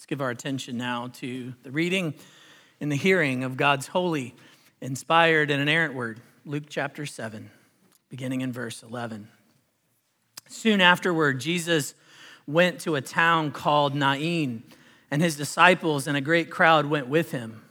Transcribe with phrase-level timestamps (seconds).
[0.00, 2.14] Let's give our attention now to the reading
[2.80, 4.34] and the hearing of God's holy,
[4.80, 7.50] inspired, and inerrant word, Luke chapter 7,
[8.08, 9.28] beginning in verse 11.
[10.48, 11.94] Soon afterward, Jesus
[12.46, 14.62] went to a town called Nain,
[15.10, 17.62] and his disciples and a great crowd went with him.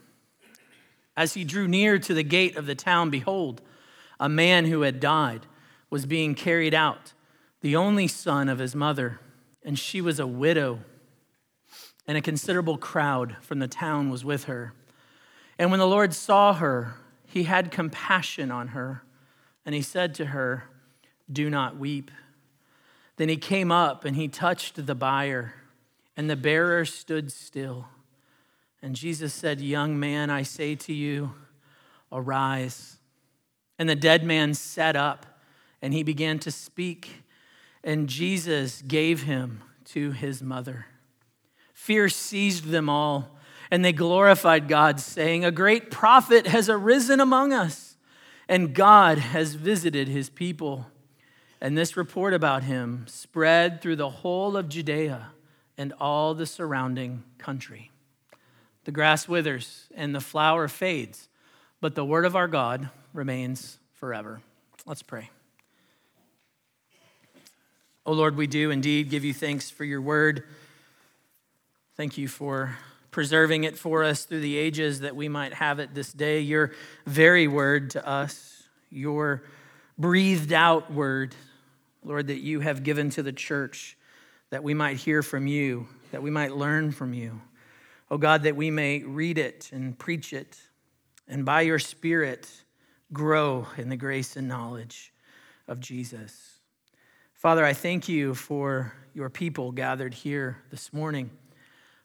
[1.16, 3.60] As he drew near to the gate of the town, behold,
[4.20, 5.46] a man who had died
[5.90, 7.12] was being carried out,
[7.60, 9.18] the only son of his mother,
[9.64, 10.78] and she was a widow
[12.10, 14.72] and a considerable crowd from the town was with her.
[15.60, 19.04] And when the Lord saw her, he had compassion on her,
[19.64, 20.64] and he said to her,
[21.32, 22.10] Do not weep.
[23.14, 25.54] Then he came up and he touched the bier,
[26.16, 27.86] and the bearer stood still.
[28.82, 31.34] And Jesus said, Young man, I say to you,
[32.10, 32.98] arise.
[33.78, 35.26] And the dead man sat up,
[35.80, 37.22] and he began to speak,
[37.84, 40.86] and Jesus gave him to his mother.
[41.90, 43.36] Fear seized them all,
[43.68, 47.96] and they glorified God, saying, A great prophet has arisen among us,
[48.48, 50.86] and God has visited his people.
[51.60, 55.32] And this report about him spread through the whole of Judea
[55.76, 57.90] and all the surrounding country.
[58.84, 61.28] The grass withers and the flower fades,
[61.80, 64.42] but the word of our God remains forever.
[64.86, 65.30] Let's pray.
[68.06, 70.44] Oh Lord, we do indeed give you thanks for your word.
[72.00, 72.78] Thank you for
[73.10, 76.40] preserving it for us through the ages that we might have it this day.
[76.40, 76.72] Your
[77.04, 79.42] very word to us, your
[79.98, 81.34] breathed out word,
[82.02, 83.98] Lord, that you have given to the church,
[84.48, 87.38] that we might hear from you, that we might learn from you.
[88.10, 90.58] Oh God, that we may read it and preach it,
[91.28, 92.50] and by your Spirit
[93.12, 95.12] grow in the grace and knowledge
[95.68, 96.60] of Jesus.
[97.34, 101.28] Father, I thank you for your people gathered here this morning.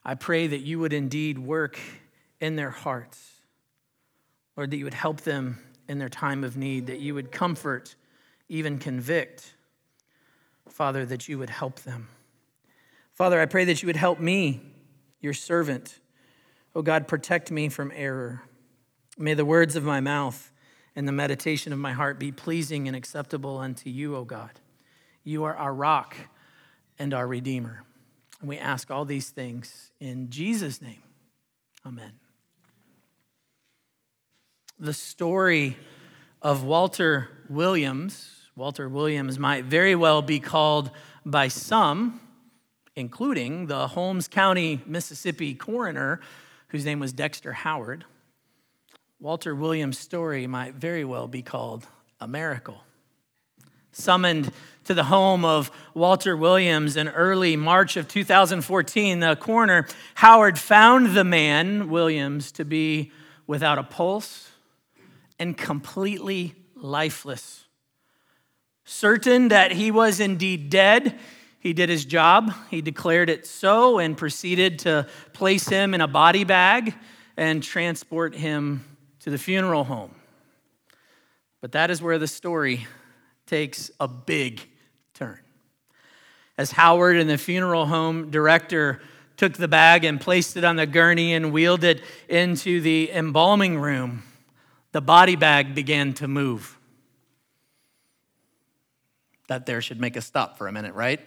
[0.08, 1.80] I pray that you would indeed work
[2.40, 3.32] in their hearts.
[4.56, 7.96] Lord, that you would help them in their time of need, that you would comfort,
[8.48, 9.54] even convict.
[10.68, 12.06] Father, that you would help them.
[13.14, 14.60] Father, I pray that you would help me,
[15.20, 15.98] your servant.
[16.72, 18.42] Oh God, protect me from error.
[19.18, 20.52] May the words of my mouth
[20.94, 24.60] and the meditation of my heart be pleasing and acceptable unto you, O God.
[25.24, 26.14] You are our rock
[26.96, 27.82] and our redeemer.
[28.40, 31.02] And we ask all these things in Jesus' name.
[31.84, 32.12] Amen.
[34.78, 35.76] The story
[36.42, 40.90] of Walter Williams, Walter Williams might very well be called
[41.24, 42.20] by some,
[42.94, 46.20] including the Holmes County, Mississippi coroner,
[46.68, 48.04] whose name was Dexter Howard.
[49.18, 51.86] Walter Williams' story might very well be called
[52.20, 52.82] a miracle.
[53.92, 54.52] Summoned
[54.86, 61.14] to the home of Walter Williams in early March of 2014, the coroner, Howard, found
[61.14, 63.12] the man, Williams, to be
[63.46, 64.50] without a pulse
[65.38, 67.64] and completely lifeless.
[68.84, 71.18] Certain that he was indeed dead,
[71.58, 72.52] he did his job.
[72.70, 76.94] He declared it so and proceeded to place him in a body bag
[77.36, 78.84] and transport him
[79.20, 80.14] to the funeral home.
[81.60, 82.86] But that is where the story
[83.46, 84.60] takes a big
[85.16, 85.40] turn.
[86.58, 89.00] As Howard and the funeral home director
[89.36, 93.78] took the bag and placed it on the gurney and wheeled it into the embalming
[93.78, 94.22] room,
[94.92, 96.78] the body bag began to move.
[99.48, 101.20] That there should make us stop for a minute, right?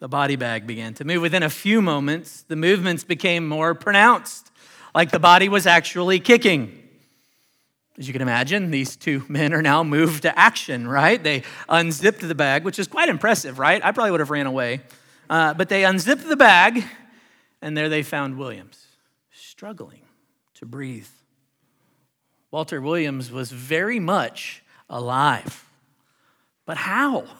[0.00, 1.22] The body bag began to move.
[1.22, 4.50] Within a few moments, the movements became more pronounced,
[4.94, 6.77] like the body was actually kicking.
[7.98, 11.22] As you can imagine, these two men are now moved to action, right?
[11.22, 13.84] They unzipped the bag, which is quite impressive, right?
[13.84, 14.80] I probably would have ran away.
[15.28, 16.84] Uh, but they unzipped the bag,
[17.60, 18.86] and there they found Williams,
[19.30, 20.02] struggling
[20.54, 21.08] to breathe.
[22.50, 25.64] Walter Williams was very much alive.
[26.64, 27.24] But how?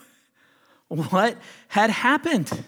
[0.89, 1.37] What
[1.69, 2.65] had happened?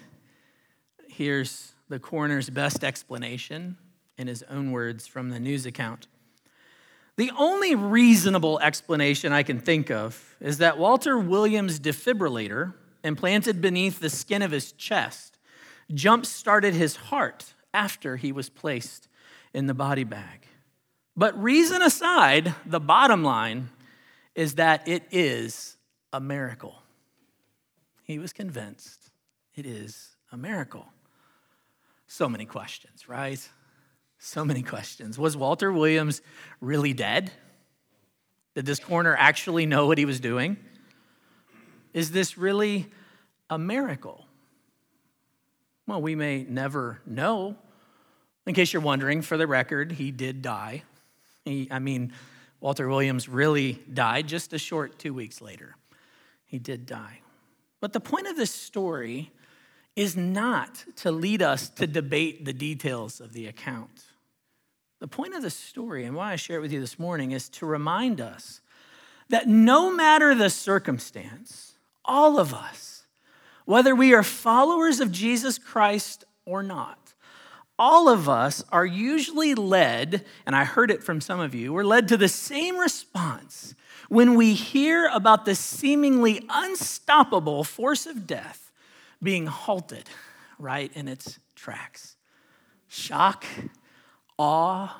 [1.08, 3.78] Here's the coroner's best explanation
[4.18, 6.06] in his own words from the news account.
[7.20, 12.72] The only reasonable explanation I can think of is that Walter Williams' defibrillator,
[13.04, 15.36] implanted beneath the skin of his chest,
[15.92, 19.06] jump started his heart after he was placed
[19.52, 20.46] in the body bag.
[21.14, 23.68] But reason aside, the bottom line
[24.34, 25.76] is that it is
[26.14, 26.76] a miracle.
[28.02, 29.10] He was convinced
[29.54, 30.86] it is a miracle.
[32.06, 33.46] So many questions, right?
[34.22, 35.18] So many questions.
[35.18, 36.20] Was Walter Williams
[36.60, 37.32] really dead?
[38.54, 40.58] Did this coroner actually know what he was doing?
[41.94, 42.86] Is this really
[43.48, 44.26] a miracle?
[45.86, 47.56] Well, we may never know.
[48.46, 50.82] In case you're wondering, for the record, he did die.
[51.46, 52.12] He, I mean,
[52.60, 55.76] Walter Williams really died just a short two weeks later.
[56.44, 57.20] He did die.
[57.80, 59.32] But the point of this story
[59.96, 64.04] is not to lead us to debate the details of the account.
[65.00, 67.48] The point of the story, and why I share it with you this morning, is
[67.50, 68.60] to remind us
[69.30, 71.74] that no matter the circumstance,
[72.04, 73.06] all of us,
[73.64, 77.14] whether we are followers of Jesus Christ or not,
[77.78, 81.82] all of us are usually led, and I heard it from some of you, we're
[81.82, 83.74] led to the same response
[84.10, 88.70] when we hear about the seemingly unstoppable force of death
[89.22, 90.10] being halted
[90.58, 92.16] right in its tracks.
[92.86, 93.46] Shock,
[94.40, 94.96] awe,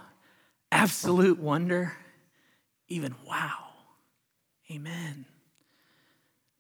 [0.71, 1.95] absolute wonder,
[2.89, 3.69] even wow.
[4.71, 5.25] Amen.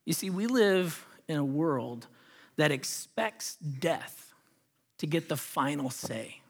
[0.06, 2.06] You see, we live in a world
[2.56, 4.32] that expects death
[4.96, 6.40] to get the final say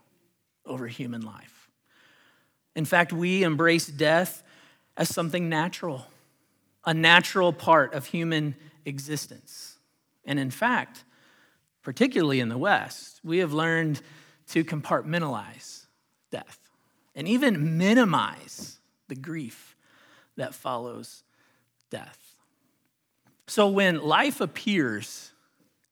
[0.65, 1.69] over human life.
[2.77, 4.45] In fact, we embrace death
[4.97, 6.07] as something natural,
[6.85, 8.55] a natural part of human
[8.85, 9.79] existence.
[10.25, 11.03] And in fact,
[11.83, 14.01] particularly in the West, we have learned
[14.51, 15.80] to compartmentalize
[16.31, 16.59] death
[17.15, 18.79] and even minimize
[19.09, 19.77] the grief
[20.37, 21.23] that follows
[21.91, 22.37] death.
[23.47, 25.33] So when life appears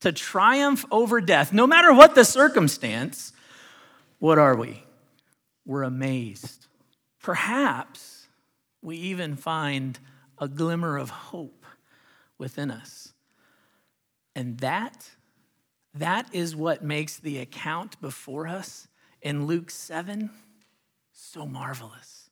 [0.00, 3.32] to triumph over death, no matter what the circumstance,
[4.18, 4.84] what are we?
[5.66, 6.66] We're amazed.
[7.20, 8.28] Perhaps
[8.80, 9.98] we even find
[10.38, 11.66] a glimmer of hope
[12.38, 13.12] within us.
[14.34, 15.10] And that,
[15.94, 18.87] that is what makes the account before us
[19.22, 20.30] in Luke 7
[21.12, 22.30] so marvelous.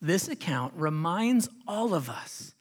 [0.00, 2.54] This account reminds all of us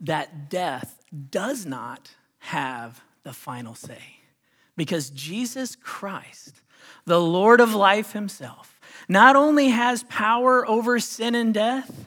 [0.00, 4.18] that death does not have the final say.
[4.76, 6.62] Because Jesus Christ,
[7.04, 8.78] the Lord of life himself,
[9.08, 12.06] not only has power over sin and death,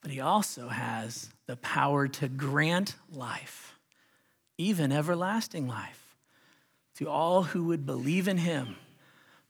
[0.00, 3.76] but he also has the power to grant life,
[4.56, 6.16] even everlasting life,
[6.96, 8.76] to all who would believe in him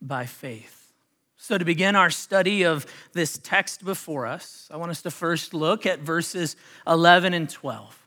[0.02, 0.92] by faith.
[1.36, 5.54] So, to begin our study of this text before us, I want us to first
[5.54, 6.54] look at verses
[6.86, 8.06] 11 and 12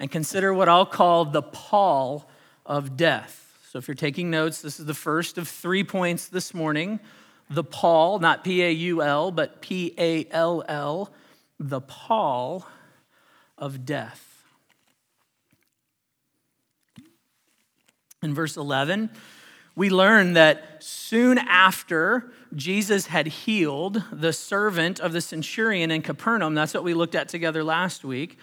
[0.00, 2.28] and consider what I'll call the pall
[2.66, 3.44] of death.
[3.70, 6.98] So, if you're taking notes, this is the first of three points this morning.
[7.50, 11.12] The pall, not P A U L, but P A L L,
[11.60, 12.66] the pall
[13.56, 14.24] of death.
[18.20, 19.10] In verse 11,
[19.78, 26.54] we learn that soon after Jesus had healed the servant of the centurion in Capernaum,
[26.54, 28.38] that's what we looked at together last week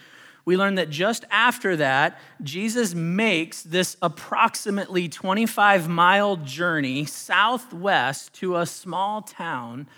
[0.46, 8.56] we learn that just after that, Jesus makes this approximately 25 mile journey southwest to
[8.56, 9.88] a small town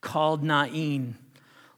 [0.00, 1.16] called Nain.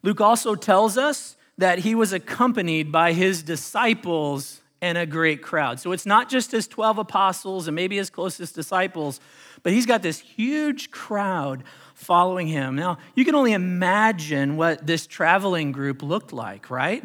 [0.05, 5.79] Luke also tells us that he was accompanied by his disciples and a great crowd.
[5.79, 9.21] So it's not just his 12 apostles and maybe his closest disciples,
[9.63, 12.77] but he's got this huge crowd following him.
[12.77, 17.05] Now, you can only imagine what this traveling group looked like, right?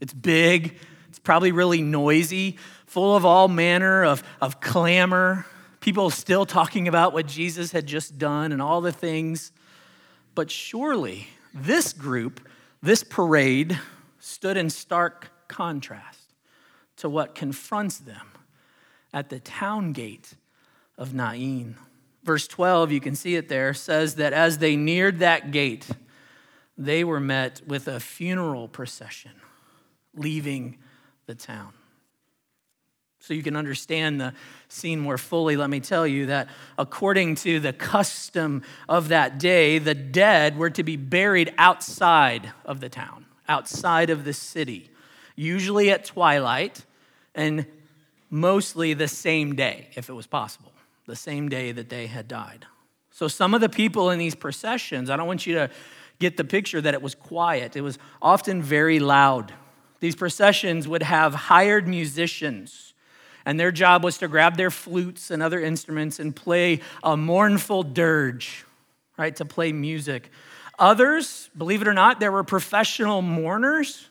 [0.00, 0.76] It's big,
[1.08, 5.46] it's probably really noisy, full of all manner of, of clamor,
[5.80, 9.52] people still talking about what Jesus had just done and all the things.
[10.34, 12.40] But surely this group,
[12.82, 13.78] this parade,
[14.18, 16.23] stood in stark contrast
[17.04, 18.28] to what confronts them
[19.12, 20.36] at the town gate
[20.96, 21.76] of Nain.
[22.22, 25.86] Verse 12, you can see it there, says that as they neared that gate,
[26.78, 29.32] they were met with a funeral procession
[30.14, 30.78] leaving
[31.26, 31.74] the town.
[33.18, 34.32] So you can understand the
[34.68, 39.78] scene more fully, let me tell you that according to the custom of that day,
[39.78, 44.88] the dead were to be buried outside of the town, outside of the city,
[45.36, 46.86] usually at twilight,
[47.34, 47.66] and
[48.30, 50.72] mostly the same day, if it was possible,
[51.06, 52.66] the same day that they had died.
[53.10, 55.70] So some of the people in these processions, I don't want you to
[56.18, 59.52] get the picture that it was quiet, it was often very loud
[60.04, 62.92] these processions would have hired musicians,
[63.46, 67.84] and their job was to grab their flutes and other instruments and play a mournful
[67.84, 68.66] dirge,
[69.16, 70.30] right, to play music.
[70.78, 74.10] Others, believe it or not, there were professional mourners.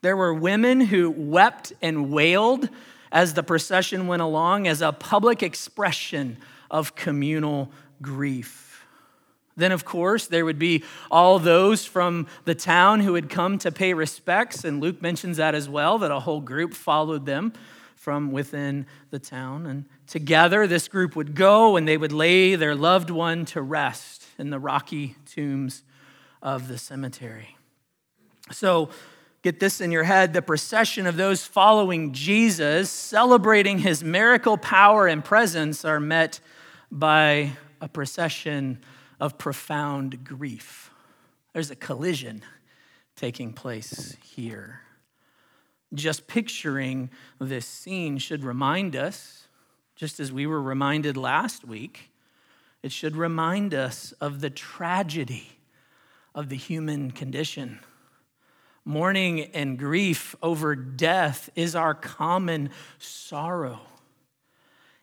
[0.00, 2.68] There were women who wept and wailed
[3.10, 6.36] as the procession went along as a public expression
[6.70, 7.70] of communal
[8.02, 8.84] grief.
[9.56, 13.72] Then, of course, there would be all those from the town who had come to
[13.72, 17.52] pay respects, and Luke mentions that as well, that a whole group followed them
[17.96, 19.66] from within the town.
[19.66, 24.24] And together, this group would go and they would lay their loved one to rest
[24.38, 25.82] in the rocky tombs
[26.40, 27.56] of the cemetery.
[28.52, 28.90] So,
[29.42, 35.06] get this in your head the procession of those following Jesus, celebrating his miracle power
[35.06, 36.40] and presence, are met
[36.90, 38.80] by a procession
[39.20, 40.90] of profound grief.
[41.52, 42.42] There's a collision
[43.16, 44.80] taking place here.
[45.94, 49.48] Just picturing this scene should remind us,
[49.96, 52.10] just as we were reminded last week,
[52.82, 55.58] it should remind us of the tragedy
[56.34, 57.80] of the human condition.
[58.88, 63.80] Mourning and grief over death is our common sorrow.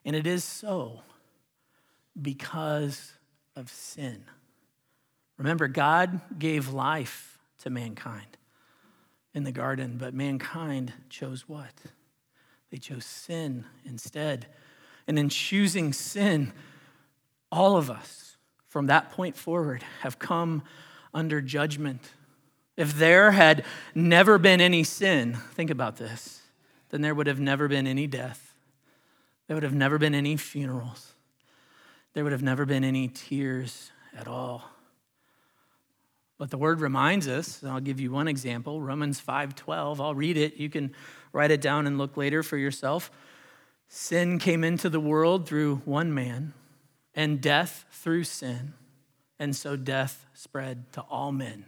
[0.04, 1.02] And it is so
[2.20, 3.14] because
[3.56, 4.24] of sin.
[5.38, 8.38] Remember, God gave life to mankind
[9.36, 11.76] in the garden, but mankind chose what?
[12.72, 14.48] They chose sin instead.
[15.08, 16.54] And in choosing sin,
[17.52, 18.36] all of us
[18.68, 20.64] from that point forward have come
[21.14, 22.02] under judgment.
[22.78, 23.64] If there had
[23.94, 26.42] never been any sin, think about this,
[26.90, 28.54] then there would have never been any death.
[29.48, 31.14] There would have never been any funerals.
[32.14, 34.64] There would have never been any tears at all.
[36.38, 40.02] But the word reminds us, and I'll give you one example, Romans 5:12.
[40.02, 40.58] I'll read it.
[40.58, 40.94] You can
[41.32, 43.10] write it down and look later for yourself.
[43.88, 46.54] Sin came into the world through one man,
[47.14, 48.74] and death through sin.
[49.40, 51.66] And so death spread to all men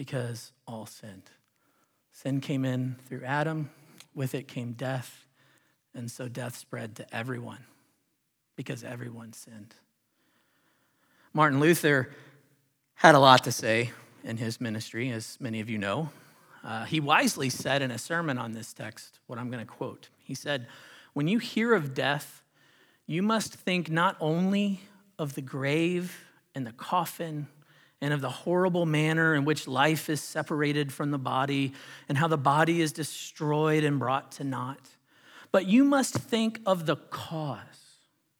[0.00, 1.30] because all sinned.
[2.10, 3.68] Sin came in through Adam,
[4.14, 5.26] with it came death,
[5.94, 7.66] and so death spread to everyone
[8.56, 9.74] because everyone sinned.
[11.34, 12.08] Martin Luther
[12.94, 13.90] had a lot to say
[14.24, 16.08] in his ministry, as many of you know.
[16.64, 20.08] Uh, he wisely said in a sermon on this text what I'm going to quote.
[20.24, 20.66] He said,
[21.12, 22.42] When you hear of death,
[23.06, 24.80] you must think not only
[25.18, 27.48] of the grave and the coffin
[28.00, 31.72] and of the horrible manner in which life is separated from the body
[32.08, 34.88] and how the body is destroyed and brought to naught,
[35.52, 37.58] but you must think of the cause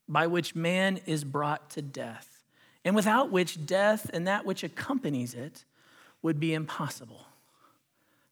[0.09, 2.45] by which man is brought to death
[2.85, 5.65] and without which death and that which accompanies it
[6.23, 7.27] would be impossible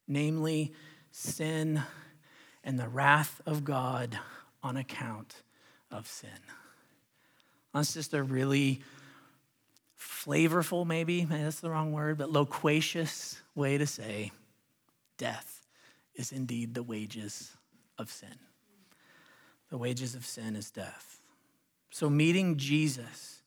[0.09, 0.73] namely,
[1.13, 1.83] sin
[2.65, 4.19] and the wrath of God
[4.63, 5.43] on account
[5.91, 6.31] of sin.
[7.75, 8.83] That's just a really
[10.29, 14.31] flavorful, maybe, maybe that's the wrong word, but loquacious way to say
[15.17, 15.67] death
[16.15, 17.57] is indeed the wages
[17.97, 18.35] of sin.
[19.71, 21.21] The wages of sin is death.
[21.91, 23.43] So, meeting Jesus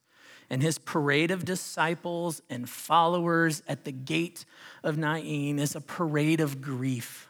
[0.49, 4.45] and his parade of disciples and followers at the gate
[4.83, 7.27] of Nain is a parade of grief.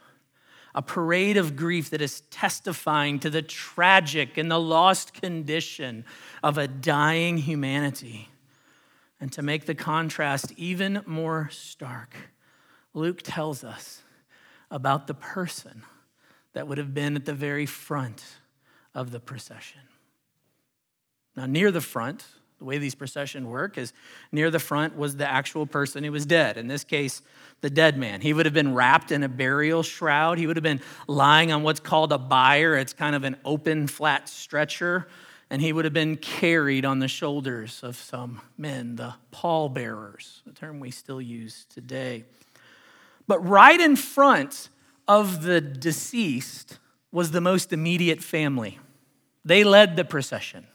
[0.74, 6.06] A parade of grief that is testifying to the tragic and the lost condition
[6.42, 8.31] of a dying humanity.
[9.22, 12.16] And to make the contrast even more stark,
[12.92, 14.02] Luke tells us
[14.68, 15.84] about the person
[16.54, 18.24] that would have been at the very front
[18.96, 19.82] of the procession.
[21.36, 22.24] Now, near the front,
[22.58, 23.92] the way these processions work is
[24.32, 26.56] near the front was the actual person who was dead.
[26.56, 27.22] In this case,
[27.60, 28.22] the dead man.
[28.22, 30.38] He would have been wrapped in a burial shroud.
[30.38, 32.74] He would have been lying on what's called a bier.
[32.74, 35.06] It's kind of an open, flat stretcher.
[35.52, 40.52] And he would have been carried on the shoulders of some men, the pallbearers, a
[40.52, 42.24] term we still use today.
[43.26, 44.70] But right in front
[45.06, 46.78] of the deceased
[47.12, 48.78] was the most immediate family.
[49.44, 50.66] They led the procession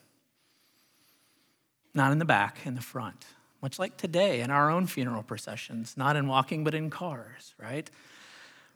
[1.98, 3.26] not in the back, in the front.
[3.62, 7.90] Much like today in our own funeral processions, not in walking, but in cars, right?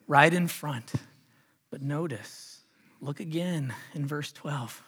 [0.08, 0.94] Right in front.
[1.70, 2.62] But notice,
[3.00, 4.82] look again in verse 12.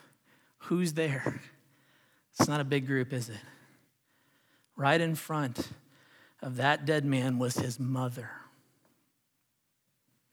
[0.63, 1.41] Who's there?
[2.37, 3.37] It's not a big group, is it?
[4.75, 5.69] Right in front
[6.41, 8.29] of that dead man was his mother.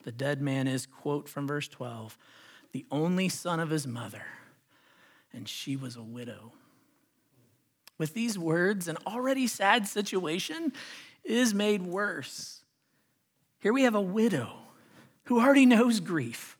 [0.04, 2.16] The dead man is, quote from verse 12,
[2.72, 4.24] the only son of his mother,
[5.32, 6.52] and she was a widow
[8.00, 10.72] with these words, an already sad situation
[11.22, 12.62] is made worse.
[13.60, 14.54] Here we have a widow
[15.24, 16.56] who already knows grief,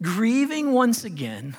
[0.00, 1.56] grieving once again,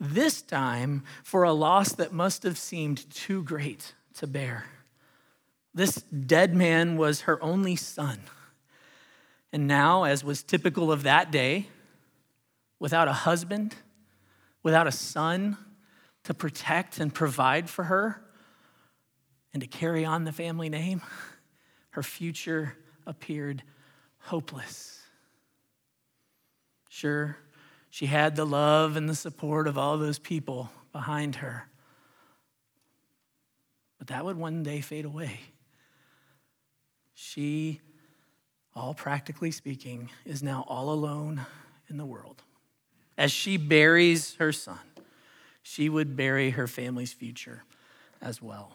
[0.00, 4.66] this time for a loss that must have seemed too great to bear.
[5.72, 8.20] This dead man was her only son.
[9.52, 11.68] And now, as was typical of that day,
[12.78, 13.74] without a husband,
[14.62, 15.56] without a son
[16.24, 18.20] to protect and provide for her,
[19.52, 21.00] and to carry on the family name,
[21.90, 23.62] her future appeared
[24.18, 25.00] hopeless.
[26.88, 27.36] Sure,
[27.94, 31.68] She had the love and the support of all those people behind her.
[33.98, 35.38] But that would one day fade away.
[37.14, 37.80] She,
[38.74, 41.46] all practically speaking, is now all alone
[41.88, 42.42] in the world.
[43.16, 44.80] As she buries her son,
[45.62, 47.62] she would bury her family's future
[48.20, 48.72] as well.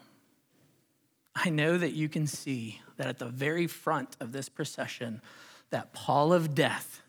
[1.34, 5.20] I know that you can see that at the very front of this procession,
[5.68, 7.02] that pall of death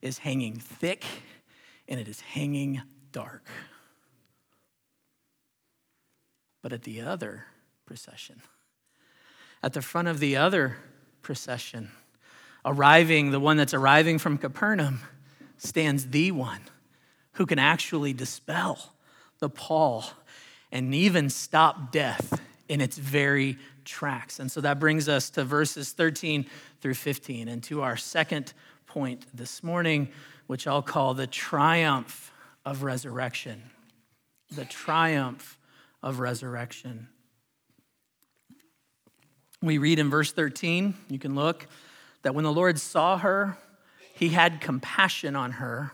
[0.00, 1.04] is hanging thick
[1.90, 2.80] and it is hanging
[3.12, 3.46] dark.
[6.62, 7.46] But at the other
[7.84, 8.40] procession,
[9.62, 10.76] at the front of the other
[11.22, 11.90] procession,
[12.64, 15.00] arriving, the one that's arriving from Capernaum,
[15.58, 16.60] stands the one
[17.32, 18.94] who can actually dispel
[19.40, 20.04] the pall
[20.70, 24.38] and even stop death in its very tracks.
[24.38, 26.46] And so that brings us to verses 13
[26.80, 28.52] through 15 and to our second
[28.86, 30.08] point this morning,
[30.50, 32.32] which I'll call the triumph
[32.64, 33.70] of resurrection.
[34.50, 35.56] The triumph
[36.02, 37.06] of resurrection.
[39.62, 41.68] We read in verse 13, you can look,
[42.22, 43.58] that when the Lord saw her,
[44.12, 45.92] he had compassion on her,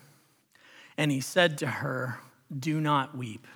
[0.97, 2.19] and he said to her,
[2.59, 3.47] Do not weep.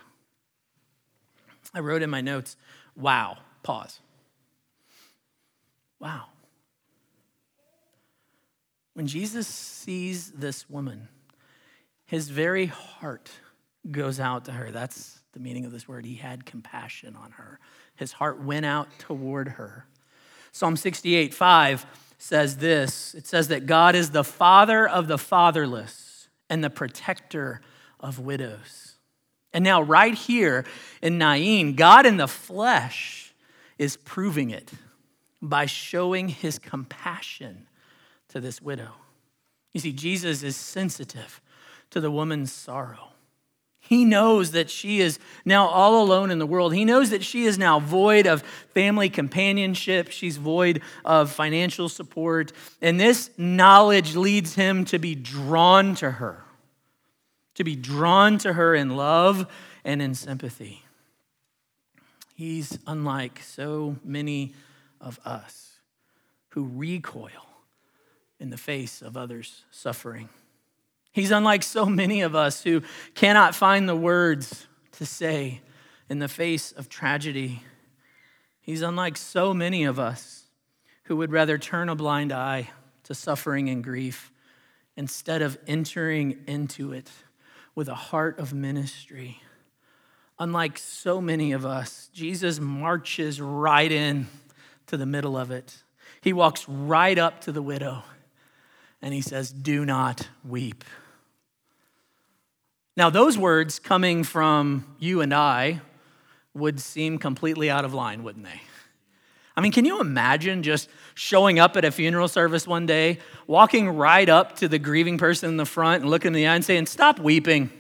[1.73, 2.59] I wrote in my notes,
[2.95, 4.01] wow, pause.
[5.99, 6.27] Wow.
[9.01, 11.09] When Jesus sees this woman,
[12.05, 13.31] his very heart
[13.91, 14.71] goes out to her.
[14.71, 16.05] That's the meaning of this word.
[16.05, 17.61] He had compassion on her.
[17.97, 19.87] His heart went out toward her.
[20.53, 21.87] Psalm 68 5
[22.19, 27.63] says this it says that God is the father of the fatherless and the protector
[28.01, 28.97] of widows.
[29.55, 30.67] And now, right here
[31.01, 33.33] in Nain, God in the flesh
[33.79, 34.71] is proving it
[35.41, 37.67] by showing his compassion
[38.31, 38.91] to this widow.
[39.73, 41.41] You see, Jesus is sensitive
[41.91, 43.09] to the woman's sorrow.
[43.79, 46.75] He knows that she is now all alone in the world.
[46.75, 50.11] He knows that she is now void of family companionship.
[50.11, 52.53] She's void of financial support.
[52.81, 56.45] And this knowledge leads him to be drawn to her
[57.61, 59.47] to be drawn to her in love
[59.85, 60.83] and in sympathy.
[62.35, 64.55] He's unlike so many
[64.99, 65.73] of us
[66.53, 67.50] who recoil
[68.41, 70.31] in the face of others' suffering.
[71.13, 72.83] He's unlike so many of us who
[73.15, 75.61] cannot find the words to say
[76.09, 77.63] in the face of tragedy.
[78.61, 80.45] He's unlike so many of us
[81.05, 82.71] who would rather turn a blind eye
[83.05, 84.33] to suffering and grief
[84.97, 87.11] instead of entering into it
[87.75, 89.43] with a heart of ministry.
[90.39, 94.27] Unlike so many of us, Jesus marches right in
[94.87, 95.83] to the middle of it.
[96.21, 98.03] He walks right up to the widow
[99.03, 100.85] and he says, Do not weep.
[102.97, 105.81] Now, those words coming from you and I
[106.55, 108.61] would seem completely out of line, wouldn't they?
[109.57, 113.91] I mean, can you imagine just showing up at a funeral service one day, walking
[113.91, 116.65] right up to the grieving person in the front and looking in the eye and
[116.65, 117.71] saying, Stop weeping.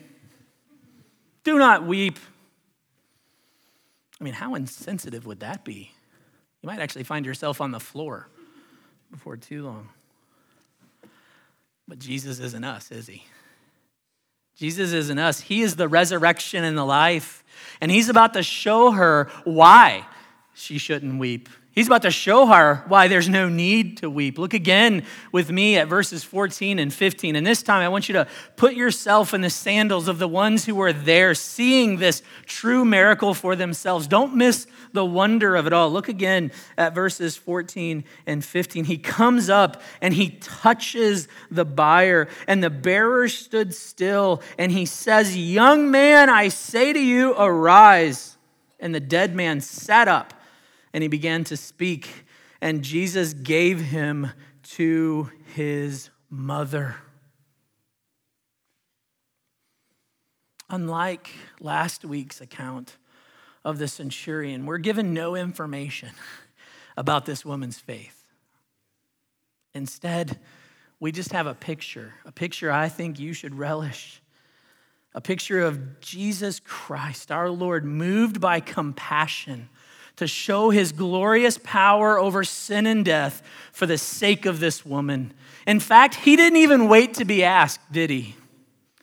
[1.43, 2.19] Do not weep.
[4.21, 5.93] I mean, how insensitive would that be?
[6.61, 8.29] You might actually find yourself on the floor
[9.11, 9.89] before too long.
[11.91, 13.25] But Jesus isn't us, is he?
[14.55, 15.41] Jesus isn't us.
[15.41, 17.43] He is the resurrection and the life.
[17.81, 20.07] And he's about to show her why
[20.55, 21.49] she shouldn't weep.
[21.73, 24.39] He's about to show her why there's no need to weep.
[24.39, 27.37] Look again with me at verses 14 and 15.
[27.37, 30.65] And this time I want you to put yourself in the sandals of the ones
[30.65, 34.09] who were there seeing this true miracle for themselves.
[34.09, 35.93] Don't miss the wonder of it all.
[35.93, 38.87] Look again at verses 14 and 15.
[38.87, 44.87] He comes up and he touches the buyer, and the bearer stood still, and he
[44.87, 48.37] says, Young man, I say to you, arise.
[48.81, 50.35] And the dead man sat up
[50.93, 52.25] and he began to speak,
[52.61, 54.31] and Jesus gave him
[54.63, 56.97] to his mother.
[60.69, 62.97] Unlike last week's account
[63.65, 66.11] of the centurion, we're given no information
[66.97, 68.25] about this woman's faith.
[69.75, 70.39] Instead,
[71.01, 74.23] we just have a picture, a picture I think you should relish.
[75.15, 79.69] A picture of Jesus Christ, our Lord, moved by compassion
[80.21, 85.33] to show his glorious power over sin and death for the sake of this woman.
[85.67, 88.37] In fact, he didn't even wait to be asked, did he?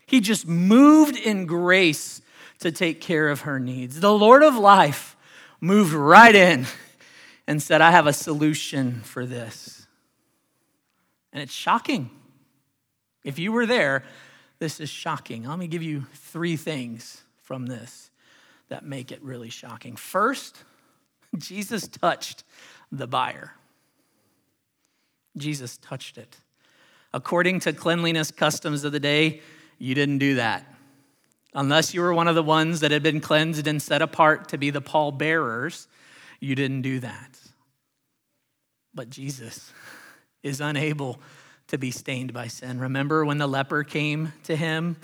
[0.06, 2.22] He just moved in grace
[2.60, 4.00] to take care of her needs.
[4.00, 5.16] The Lord of life
[5.60, 6.68] moved right in
[7.48, 9.88] and said, I have a solution for this.
[11.34, 12.12] And it's shocking.
[13.24, 14.04] If you were there,
[14.60, 15.46] this is shocking?
[15.46, 18.12] Let me give you three things from this
[18.70, 19.96] that make it really shocking.
[19.96, 20.64] First,
[21.38, 22.44] Jesus touched
[22.92, 23.54] the buyer.
[25.36, 26.38] Jesus touched it.
[27.13, 29.42] According to cleanliness customs of the day,
[29.78, 30.66] you didn't do that.
[31.54, 34.58] Unless you were one of the ones that had been cleansed and set apart to
[34.58, 35.88] be the pallbearers,
[36.40, 37.40] you didn't do that.
[38.94, 39.72] But Jesus
[40.44, 41.20] is unable
[41.68, 42.80] to be stained by sin.
[42.80, 44.98] Remember when the leper came to him?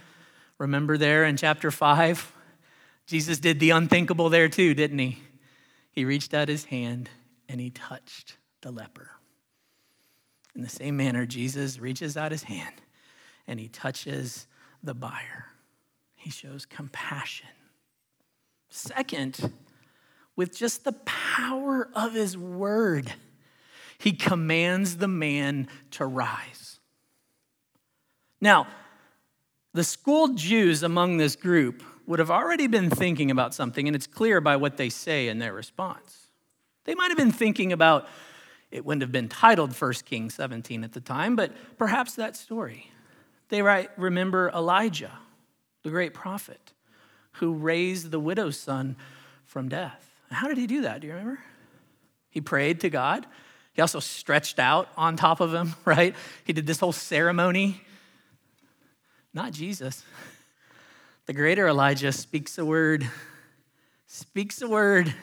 [0.57, 2.31] Remember there in chapter 5?
[3.05, 5.17] Jesus did the unthinkable there too, didn't he?
[5.93, 7.09] He reached out his hand
[7.47, 9.11] and he touched the leper.
[10.55, 12.73] In the same manner, Jesus reaches out his hand
[13.47, 14.47] and he touches
[14.83, 15.45] the buyer.
[16.15, 17.47] He shows compassion.
[18.69, 19.53] Second,
[20.35, 23.13] with just the power of his word,
[23.99, 26.79] he commands the man to rise.
[28.41, 28.67] Now,
[29.73, 34.07] the schooled Jews among this group would have already been thinking about something, and it's
[34.07, 36.27] clear by what they say in their response.
[36.85, 38.07] They might have been thinking about,
[38.71, 42.91] it wouldn't have been titled 1 Kings 17 at the time, but perhaps that story.
[43.49, 45.11] They write, remember Elijah,
[45.83, 46.73] the great prophet,
[47.33, 48.95] who raised the widow's son
[49.45, 50.09] from death.
[50.29, 51.01] How did he do that?
[51.01, 51.39] Do you remember?
[52.29, 53.25] He prayed to God.
[53.73, 56.15] He also stretched out on top of him, right?
[56.43, 57.81] He did this whole ceremony.
[59.33, 60.03] Not Jesus.
[61.25, 63.09] The greater Elijah speaks a word,
[64.07, 65.13] speaks a word,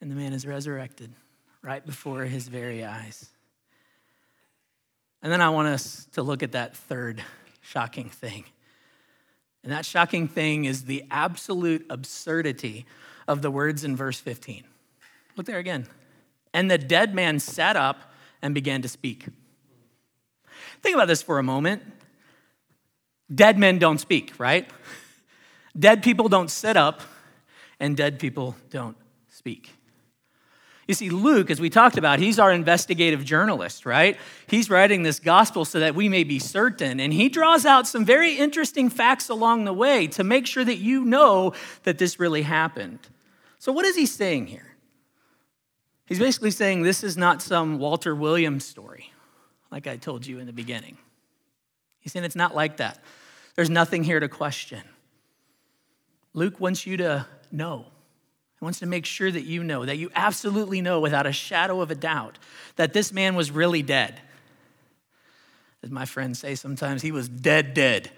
[0.00, 1.12] and the man is resurrected
[1.60, 3.28] right before his very eyes.
[5.22, 7.22] And then I want us to look at that third
[7.60, 8.44] shocking thing.
[9.62, 12.86] And that shocking thing is the absolute absurdity
[13.28, 14.64] of the words in verse 15.
[15.36, 15.88] Look there again.
[16.54, 19.26] And the dead man sat up and began to speak.
[20.80, 21.82] Think about this for a moment.
[23.34, 24.68] Dead men don't speak, right?
[25.78, 27.02] Dead people don't sit up,
[27.80, 28.96] and dead people don't
[29.28, 29.70] speak.
[30.86, 34.16] You see, Luke, as we talked about, he's our investigative journalist, right?
[34.46, 37.00] He's writing this gospel so that we may be certain.
[37.00, 40.76] And he draws out some very interesting facts along the way to make sure that
[40.76, 43.00] you know that this really happened.
[43.58, 44.76] So, what is he saying here?
[46.06, 49.12] He's basically saying this is not some Walter Williams story,
[49.72, 50.98] like I told you in the beginning.
[52.06, 53.00] He's saying it's not like that.
[53.56, 54.80] There's nothing here to question.
[56.34, 57.84] Luke wants you to know.
[58.60, 61.80] He wants to make sure that you know, that you absolutely know without a shadow
[61.80, 62.38] of a doubt
[62.76, 64.20] that this man was really dead.
[65.82, 68.12] As my friends say sometimes, he was dead, dead.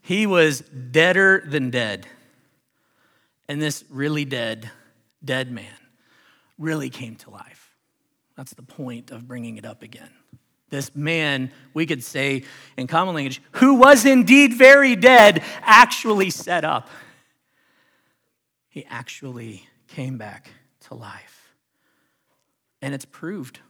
[0.00, 2.06] He was deader than dead.
[3.48, 4.70] And this really dead,
[5.24, 5.74] dead man
[6.56, 7.74] really came to life.
[8.36, 10.10] That's the point of bringing it up again.
[10.70, 12.44] This man, we could say
[12.76, 16.88] in common language, who was indeed very dead, actually set up.
[18.68, 20.50] He actually came back
[20.88, 21.54] to life.
[22.82, 23.60] And it's proved.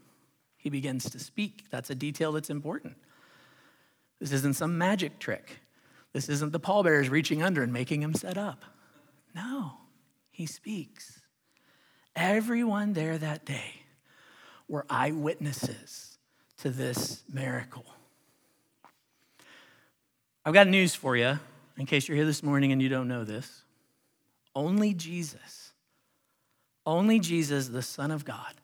[0.57, 1.65] He begins to speak.
[1.71, 2.97] That's a detail that's important.
[4.19, 5.61] This isn't some magic trick.
[6.13, 8.65] This isn't the pallbearers reaching under and making him set up.
[9.35, 9.75] No,
[10.31, 11.21] he speaks.
[12.17, 13.83] Everyone there that day
[14.67, 16.08] were eyewitnesses
[16.59, 17.85] to this miracle.
[20.45, 21.39] I've got news for you
[21.77, 23.63] in case you're here this morning and you don't know this.
[24.55, 25.73] Only Jesus,
[26.85, 28.55] only Jesus, the Son of God,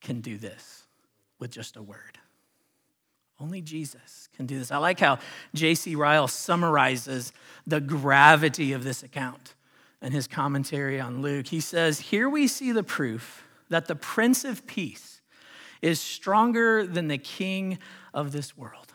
[0.00, 0.84] can do this
[1.38, 2.18] with just a word.
[3.40, 4.70] Only Jesus can do this.
[4.70, 5.18] I like how
[5.54, 5.94] J.C.
[5.94, 7.32] Ryle summarizes
[7.66, 9.54] the gravity of this account
[10.02, 11.48] in his commentary on Luke.
[11.48, 15.13] He says, Here we see the proof that the Prince of Peace
[15.84, 17.78] is stronger than the king
[18.14, 18.94] of this world,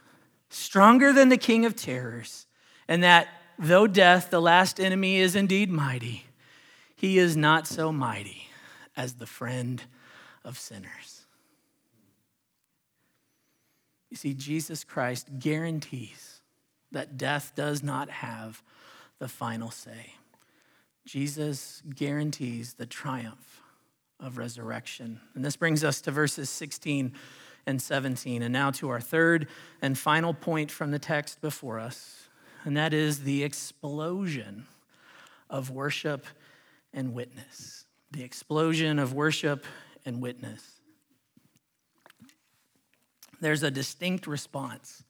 [0.49, 2.47] stronger than the king of terrors,
[2.88, 3.28] and that
[3.60, 6.25] though death, the last enemy, is indeed mighty,
[6.95, 8.47] he is not so mighty
[8.97, 9.84] as the friend
[10.43, 11.28] of sinners.
[14.10, 16.41] You see, Jesus Christ guarantees
[16.91, 18.63] that death does not have
[19.19, 20.13] the final say.
[21.06, 23.59] Jesus guarantees the triumph
[24.20, 25.20] of resurrection.
[25.36, 27.14] And this brings us to verses 16
[27.66, 28.42] and 17.
[28.42, 29.48] And now to our third
[29.82, 32.28] and final point from the text before us,
[32.66, 34.66] and that is the explosion
[35.50, 36.26] of worship
[36.94, 37.86] and witness.
[38.12, 39.66] The explosion of worship
[40.06, 40.64] and witness.
[43.40, 45.04] There's a distinct response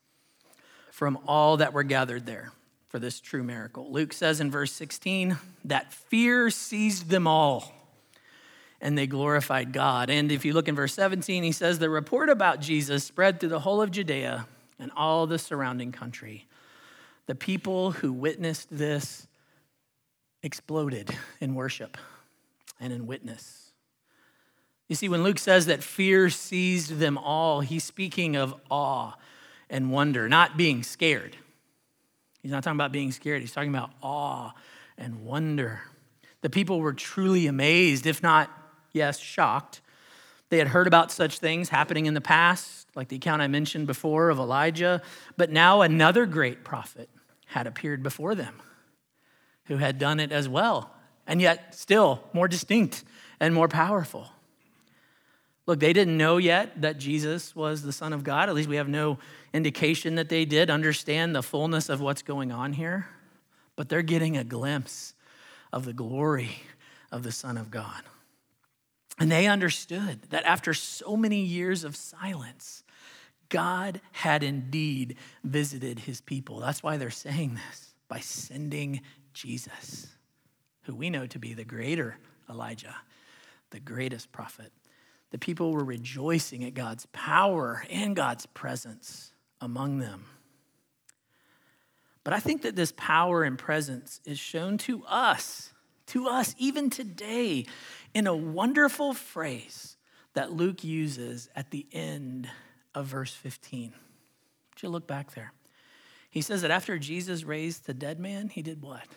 [0.92, 2.52] from all that were gathered there
[2.90, 3.92] for this true miracle.
[3.92, 7.74] Luke says in verse 16 that fear seized them all
[8.82, 10.10] and they glorified God.
[10.10, 13.50] And if you look in verse 17, he says the report about Jesus spread through
[13.50, 14.48] the whole of Judea
[14.80, 16.48] and all the surrounding country.
[17.26, 19.28] The people who witnessed this
[20.42, 21.98] exploded in worship
[22.80, 23.72] and in witness.
[24.88, 29.14] You see, when Luke says that fear seized them all, he's speaking of awe
[29.70, 31.36] and wonder, not being scared.
[32.42, 34.54] He's not talking about being scared, he's talking about awe
[34.98, 35.82] and wonder.
[36.42, 38.50] The people were truly amazed, if not,
[38.94, 39.82] yes, shocked.
[40.50, 43.88] They had heard about such things happening in the past, like the account I mentioned
[43.88, 45.02] before of Elijah,
[45.38, 47.10] but now another great prophet
[47.46, 48.56] had appeared before them
[49.66, 50.92] who had done it as well,
[51.28, 53.04] and yet still more distinct
[53.40, 54.30] and more powerful.
[55.68, 58.50] Look, they didn't know yet that Jesus was the Son of God.
[58.50, 59.20] At least we have no
[59.54, 63.06] indication that they did understand the fullness of what's going on here.
[63.76, 65.14] But they're getting a glimpse
[65.72, 66.64] of the glory
[67.12, 68.02] of the Son of God.
[69.20, 72.84] And they understood that after so many years of silence,
[73.50, 76.60] God had indeed visited his people.
[76.60, 79.02] That's why they're saying this by sending
[79.34, 80.08] Jesus,
[80.84, 82.18] who we know to be the greater
[82.50, 82.96] Elijah,
[83.72, 84.72] the greatest prophet.
[85.32, 90.26] The people were rejoicing at God's power and God's presence among them.
[92.24, 95.74] But I think that this power and presence is shown to us,
[96.10, 97.66] to us even today,
[98.14, 99.98] in a wonderful phrase
[100.34, 102.50] that Luke uses at the end
[102.94, 103.92] of verse 15.
[103.92, 105.54] Would you look back there?
[106.30, 109.08] He says that after Jesus raised the dead man, he did what?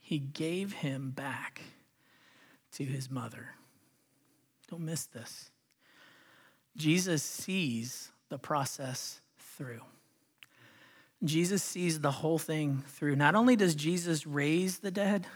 [0.00, 1.62] He gave him back
[2.72, 3.50] to his mother.
[4.68, 5.50] Don't miss this.
[6.76, 9.20] Jesus sees the process
[9.56, 9.82] through.
[11.24, 13.14] Jesus sees the whole thing through.
[13.14, 15.26] Not only does Jesus raise the dead,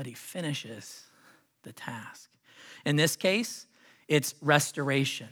[0.00, 1.02] but he finishes
[1.62, 2.30] the task.
[2.86, 3.66] In this case,
[4.08, 5.28] it's restoration.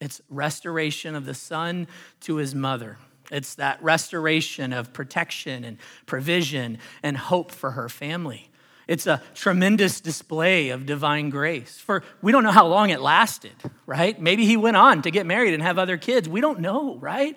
[0.00, 1.88] It's restoration of the son
[2.20, 2.98] to his mother.
[3.32, 5.76] It's that restoration of protection and
[6.06, 8.48] provision and hope for her family.
[8.86, 11.76] It's a tremendous display of divine grace.
[11.80, 14.20] For we don't know how long it lasted, right?
[14.20, 16.28] Maybe he went on to get married and have other kids.
[16.28, 17.36] We don't know, right?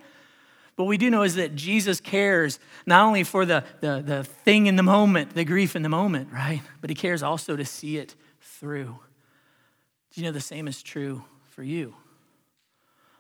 [0.76, 4.66] But we do know is that Jesus cares not only for the, the, the thing
[4.66, 6.62] in the moment, the grief in the moment, right?
[6.82, 8.98] But he cares also to see it through.
[10.12, 11.96] Do you know the same is true for you?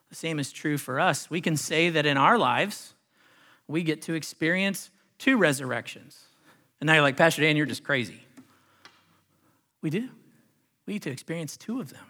[0.09, 1.29] The same is true for us.
[1.29, 2.93] We can say that in our lives,
[3.67, 6.25] we get to experience two resurrections.
[6.79, 8.21] And now you're like, Pastor Dan, you're just crazy.
[9.81, 10.09] We do.
[10.85, 12.05] We get to experience two of them.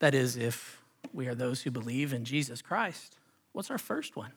[0.00, 3.16] That is, if we are those who believe in Jesus Christ.
[3.52, 4.32] What's our first one?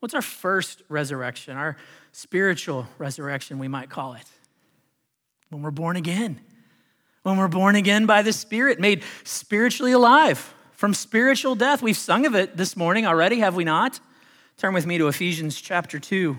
[0.00, 1.56] What's our first resurrection?
[1.56, 1.76] Our
[2.12, 4.24] spiritual resurrection, we might call it.
[5.50, 6.40] When we're born again.
[7.22, 11.82] When we're born again by the Spirit, made spiritually alive from spiritual death.
[11.82, 13.98] We've sung of it this morning already, have we not?
[14.56, 16.36] Turn with me to Ephesians chapter 2.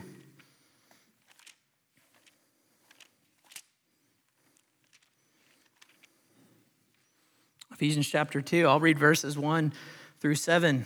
[7.73, 9.71] Ephesians chapter 2, I'll read verses 1
[10.19, 10.85] through 7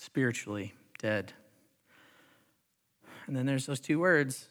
[0.00, 1.34] spiritually dead.
[3.26, 4.48] And then there's those two words.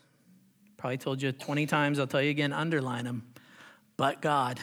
[0.78, 3.28] Probably told you 20 times, I'll tell you again, underline them.
[3.98, 4.60] But God.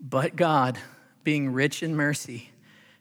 [0.00, 0.78] But God,
[1.24, 2.50] being rich in mercy,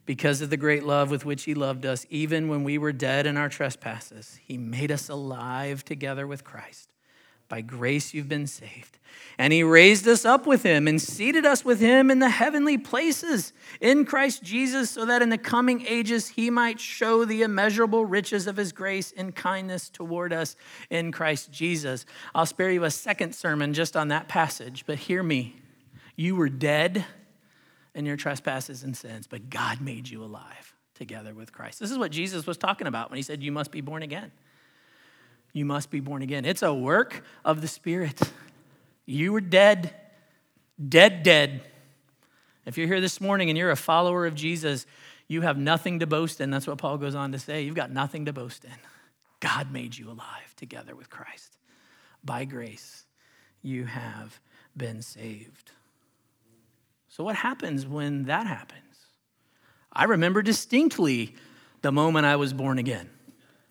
[0.05, 3.27] because of the great love with which He loved us, even when we were dead
[3.27, 6.91] in our trespasses, He made us alive together with Christ.
[7.49, 8.99] By grace you've been saved.
[9.37, 12.77] And he raised us up with him and seated us with him in the heavenly
[12.77, 18.05] places in Christ Jesus, so that in the coming ages he might show the immeasurable
[18.05, 20.55] riches of his grace and kindness toward us
[20.89, 22.05] in Christ Jesus.
[22.35, 25.55] I'll spare you a second sermon just on that passage, but hear me.
[26.15, 27.05] You were dead
[27.95, 31.79] in your trespasses and sins, but God made you alive together with Christ.
[31.79, 34.33] This is what Jesus was talking about when he said, You must be born again
[35.53, 36.45] you must be born again.
[36.45, 38.19] It's a work of the Spirit.
[39.05, 39.95] You were dead,
[40.87, 41.61] dead, dead.
[42.65, 44.85] If you're here this morning and you're a follower of Jesus,
[45.27, 46.51] you have nothing to boast in.
[46.51, 47.63] That's what Paul goes on to say.
[47.63, 48.71] You've got nothing to boast in.
[49.39, 51.57] God made you alive together with Christ.
[52.23, 53.05] By grace,
[53.61, 54.39] you have
[54.75, 55.71] been saved.
[57.07, 58.83] So, what happens when that happens?
[59.91, 61.35] I remember distinctly
[61.81, 63.09] the moment I was born again.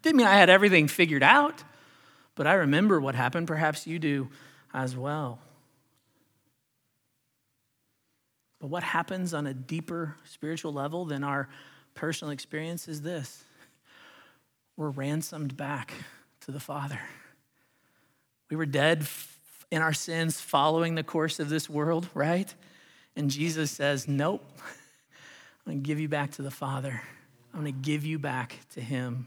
[0.02, 1.62] Didn't mean I had everything figured out,
[2.38, 3.48] but I remember what happened.
[3.48, 4.28] Perhaps you do
[4.72, 5.40] as well.
[8.60, 11.48] But what happens on a deeper spiritual level than our
[11.94, 13.42] personal experience is this
[14.76, 15.92] we're ransomed back
[16.42, 17.00] to the Father.
[18.50, 19.04] We were dead
[19.72, 22.54] in our sins following the course of this world, right?
[23.16, 27.02] And Jesus says, Nope, I'm going to give you back to the Father.
[27.52, 29.26] I'm going to give you back to Him.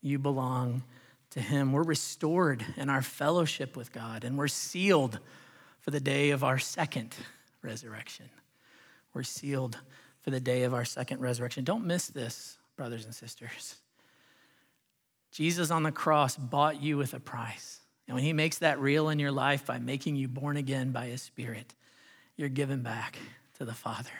[0.00, 0.84] You belong
[1.30, 1.72] to Him.
[1.72, 5.18] We're restored in our fellowship with God, and we're sealed
[5.80, 7.14] for the day of our second
[7.62, 8.28] resurrection.
[9.14, 9.78] We're sealed
[10.22, 11.64] for the day of our second resurrection.
[11.64, 13.76] Don't miss this, brothers and sisters.
[15.32, 17.80] Jesus on the cross bought you with a price.
[18.06, 21.06] And when he makes that real in your life by making you born again by
[21.06, 21.74] his Spirit,
[22.36, 23.16] you're given back
[23.58, 24.10] to the Father,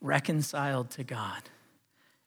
[0.00, 1.42] reconciled to God,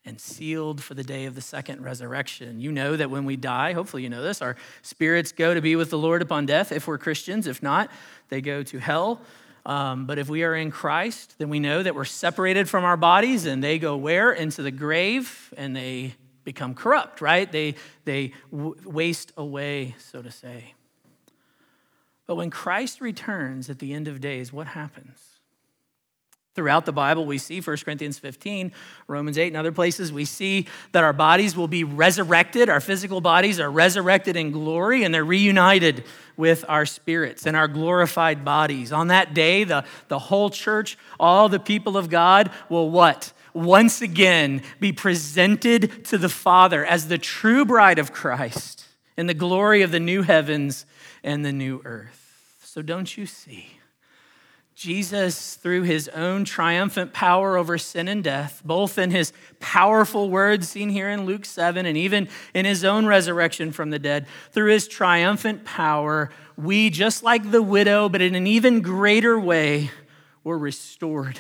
[0.08, 2.62] and sealed for the day of the second resurrection.
[2.62, 5.76] You know that when we die, hopefully you know this, our spirits go to be
[5.76, 7.46] with the Lord upon death if we're Christians.
[7.46, 7.92] If not,
[8.30, 9.22] they go to hell.
[9.66, 12.96] Um, but if we are in Christ, then we know that we're separated from our
[12.96, 14.32] bodies and they go where?
[14.32, 16.16] Into the grave and they
[16.46, 17.52] become corrupt, right?
[17.52, 20.74] They, they w- waste away, so to say.
[22.28, 25.37] But when Christ returns at the end of days, what happens?
[26.58, 28.72] Throughout the Bible, we see 1 Corinthians 15,
[29.06, 32.68] Romans 8, and other places, we see that our bodies will be resurrected.
[32.68, 36.04] Our physical bodies are resurrected in glory, and they're reunited
[36.36, 38.92] with our spirits and our glorified bodies.
[38.92, 43.34] On that day, the, the whole church, all the people of God will what?
[43.54, 49.36] Once again be presented to the Father as the true bride of Christ in the
[49.36, 50.88] glory of the new heavens
[51.24, 52.58] and the new earth.
[52.64, 53.78] So don't you see?
[54.78, 60.70] Jesus, through his own triumphant power over sin and death, both in his powerful words
[60.70, 64.72] seen here in Luke 7 and even in his own resurrection from the dead, through
[64.72, 69.90] his triumphant power, we, just like the widow, but in an even greater way,
[70.44, 71.40] were restored.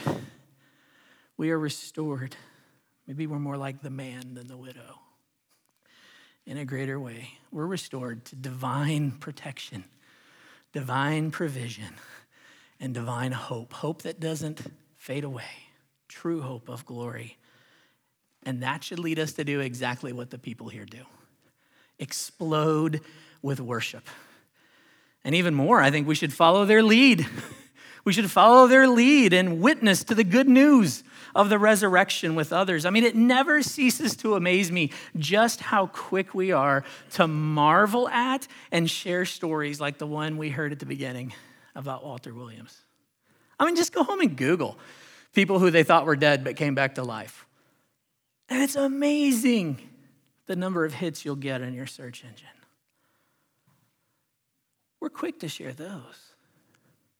[1.37, 2.35] We are restored.
[3.05, 4.99] Maybe we're more like the man than the widow
[6.47, 7.33] in a greater way.
[7.51, 9.83] We're restored to divine protection,
[10.73, 11.93] divine provision,
[12.79, 13.73] and divine hope.
[13.73, 14.61] Hope that doesn't
[14.97, 15.43] fade away,
[16.07, 17.37] true hope of glory.
[18.43, 21.03] And that should lead us to do exactly what the people here do
[21.99, 23.01] explode
[23.41, 24.07] with worship.
[25.23, 27.27] And even more, I think we should follow their lead.
[28.07, 31.03] We should follow their lead and witness to the good news
[31.35, 32.85] of the resurrection with others.
[32.85, 36.85] I mean, it never ceases to amaze me just how quick we are
[37.15, 41.33] to marvel at and share stories like the one we heard at the beginning
[41.77, 42.75] about Walter Williams.
[43.57, 44.77] I mean, just go home and Google
[45.33, 47.45] people who they thought were dead but came back to life.
[48.49, 49.77] And it's amazing
[50.47, 52.47] the number of hits you'll get in your search engine.
[54.99, 56.33] We're quick to share those.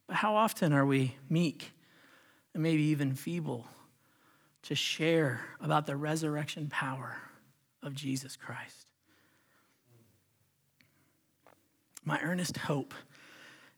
[0.08, 1.74] But how often are we meek
[2.56, 3.67] and maybe even feeble
[4.63, 7.17] to share about the resurrection power
[7.84, 8.88] of Jesus Christ?
[12.04, 12.96] My earnest hope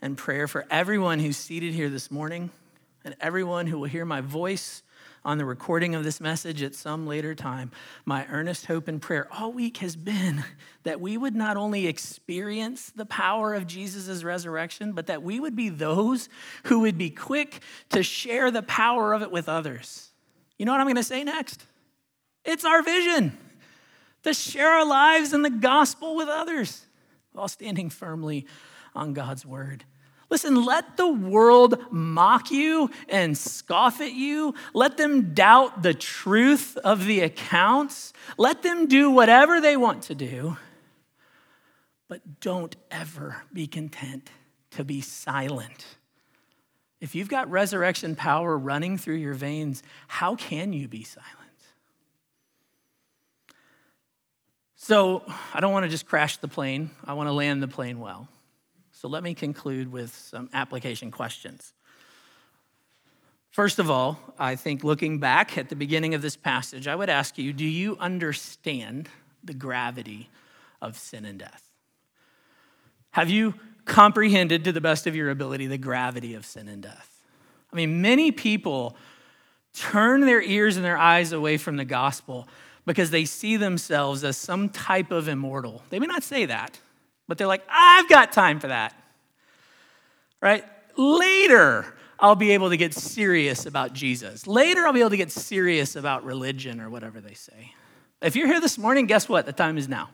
[0.01, 2.49] and prayer for everyone who's seated here this morning
[3.03, 4.83] and everyone who will hear my voice
[5.25, 7.71] on the recording of this message at some later time,
[8.05, 10.43] my earnest hope and prayer all week has been
[10.83, 15.55] that we would not only experience the power of Jesus' resurrection, but that we would
[15.55, 16.29] be those
[16.65, 20.09] who would be quick to share the power of it with others.
[20.57, 21.65] You know what I'm going to say next?
[22.45, 23.38] It's our vision
[24.23, 26.85] to share our lives and the gospel with others
[27.33, 28.45] while standing firmly
[28.95, 29.85] on God's word.
[30.30, 34.54] Listen, let the world mock you and scoff at you.
[34.74, 38.13] Let them doubt the truth of the accounts.
[38.38, 40.58] Let them do whatever they want to do.
[42.08, 44.30] But don't ever be content
[44.72, 45.86] to be silent.
[47.02, 51.36] If you've got resurrection power running through your veins, how can you be silent?
[54.75, 55.23] So,
[55.54, 56.90] I don't want to just crash the plane.
[57.06, 58.27] I want to land the plane well.
[59.00, 61.71] So let me conclude with some application questions.
[63.50, 67.08] First of all, I think looking back at the beginning of this passage, I would
[67.08, 69.08] ask you do you understand
[69.41, 70.29] the gravity
[70.81, 71.63] of sin and death?
[73.12, 73.54] Have you
[73.85, 77.23] comprehended to the best of your ability the gravity of sin and death?
[77.71, 78.97] I mean, many people
[79.73, 82.50] turn their ears and their eyes away from the gospel
[82.85, 85.83] because they see themselves as some type of immortal.
[85.89, 86.77] They may not say that,
[87.30, 88.96] but they're like, I've got time for that.
[90.42, 90.65] Right?
[90.98, 91.86] Later,
[92.19, 94.48] I'll be able to get serious about Jesus.
[94.48, 97.75] Later, I'll be able to get serious about religion or whatever they say.
[98.19, 99.46] If you're here this morning, guess what?
[99.46, 100.10] The time is now.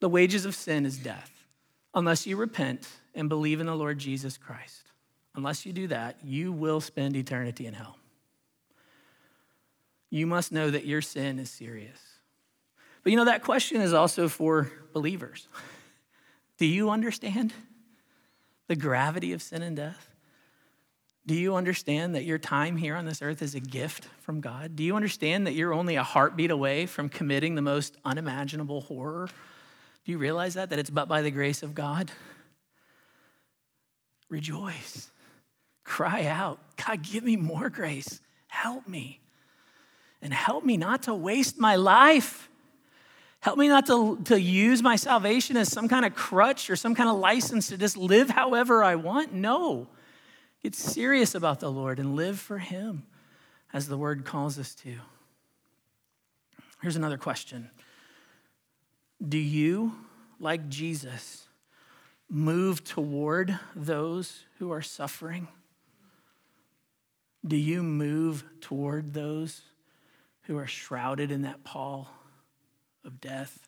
[0.00, 1.30] The wages of sin is death,
[1.94, 4.84] unless you repent and believe in the Lord Jesus Christ.
[5.34, 7.98] Unless you do that, you will spend eternity in hell.
[10.08, 12.05] You must know that your sin is serious.
[13.06, 15.46] But you know, that question is also for believers.
[16.58, 17.52] Do you understand
[18.66, 20.10] the gravity of sin and death?
[21.24, 24.74] Do you understand that your time here on this earth is a gift from God?
[24.74, 29.28] Do you understand that you're only a heartbeat away from committing the most unimaginable horror?
[30.04, 30.70] Do you realize that?
[30.70, 32.10] That it's but by the grace of God?
[34.28, 35.12] Rejoice.
[35.84, 38.20] Cry out, God, give me more grace.
[38.48, 39.20] Help me.
[40.20, 42.50] And help me not to waste my life.
[43.40, 46.94] Help me not to, to use my salvation as some kind of crutch or some
[46.94, 49.32] kind of license to just live however I want.
[49.32, 49.88] No.
[50.62, 53.04] Get serious about the Lord and live for Him
[53.72, 54.96] as the word calls us to.
[56.82, 57.70] Here's another question
[59.26, 59.92] Do you,
[60.40, 61.46] like Jesus,
[62.28, 65.48] move toward those who are suffering?
[67.46, 69.62] Do you move toward those
[70.42, 72.10] who are shrouded in that pall
[73.06, 73.66] of death?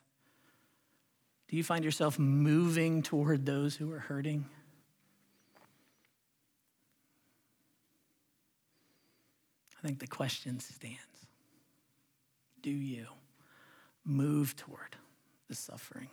[1.47, 4.45] Do you find yourself moving toward those who are hurting?
[9.81, 10.97] I think the question stands
[12.61, 13.07] Do you
[14.05, 14.97] move toward
[15.47, 16.09] the suffering?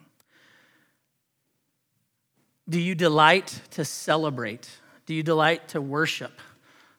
[2.69, 4.69] Do you delight to celebrate?
[5.05, 6.41] Do you delight to worship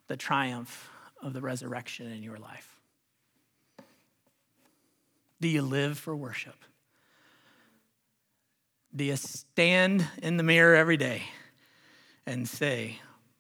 [0.06, 0.88] the triumph
[1.22, 2.77] of the resurrection in your life?
[5.40, 6.64] Do you live for worship?
[8.94, 11.22] Do you stand in the mirror every day
[12.26, 12.98] and say,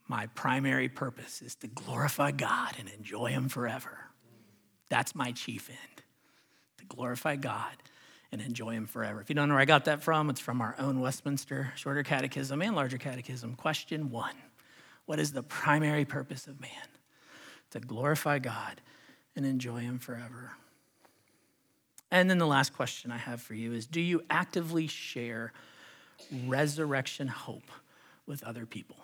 [0.08, 3.98] my primary purpose is to glorify God and enjoy Him forever.
[4.88, 6.02] That's my chief end,
[6.78, 7.74] to glorify God
[8.32, 9.20] and enjoy Him forever.
[9.20, 12.02] If you don't know where I got that from, it's from our own Westminster Shorter
[12.02, 13.54] Catechism and Larger Catechism.
[13.54, 14.34] Question one
[15.04, 16.70] What is the primary purpose of man?
[17.72, 18.80] To glorify God
[19.36, 20.52] and enjoy Him forever.
[22.10, 25.52] And then the last question I have for you is Do you actively share
[26.46, 27.70] resurrection hope
[28.26, 28.96] with other people?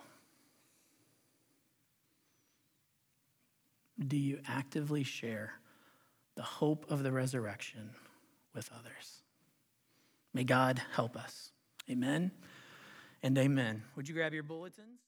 [3.99, 5.53] do you actively share
[6.35, 7.91] the hope of the resurrection
[8.53, 9.21] with others?
[10.33, 11.51] May God help us.
[11.89, 12.31] Amen
[13.23, 13.83] and amen.
[13.95, 14.99] Would you grab your bulletins?